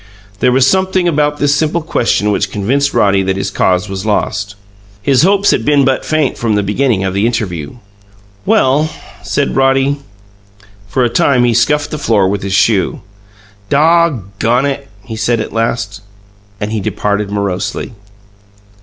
There 0.39 0.51
was 0.51 0.65
something 0.67 1.07
about 1.07 1.37
this 1.37 1.53
simple 1.53 1.83
question 1.83 2.31
which 2.31 2.49
convinced 2.49 2.91
Roddy 2.91 3.21
that 3.21 3.37
his 3.37 3.51
cause 3.51 3.87
was 3.87 4.03
lost. 4.03 4.55
His 5.03 5.21
hopes 5.21 5.51
had 5.51 5.63
been 5.63 5.85
but 5.85 6.03
faint 6.03 6.39
from 6.39 6.55
the 6.55 6.63
beginning 6.63 7.03
of 7.03 7.13
the 7.13 7.27
interview. 7.27 7.75
"Well" 8.43 8.89
said 9.21 9.55
Roddy. 9.55 9.97
For 10.87 11.03
a 11.03 11.09
time 11.09 11.43
he 11.43 11.53
scuffed 11.53 11.91
the 11.91 11.99
floor 11.99 12.27
with 12.27 12.41
his 12.41 12.55
shoe. 12.55 13.01
"Daw 13.69 14.21
gone 14.39 14.65
it!" 14.65 14.87
he 15.03 15.15
said, 15.15 15.39
at 15.39 15.53
last; 15.53 16.01
and 16.59 16.71
he 16.71 16.79
departed 16.79 17.29
morosely. 17.29 17.93